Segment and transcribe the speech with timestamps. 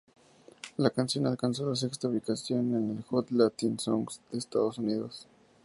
[0.77, 5.27] La canción alcanzó la sexta ubicación en el Hot Latin Songs de Estados Unidos.